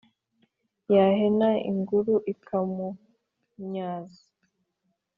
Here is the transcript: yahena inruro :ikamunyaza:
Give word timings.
yahena 0.95 1.49
inruro 1.69 2.15
:ikamunyaza: 2.33 4.23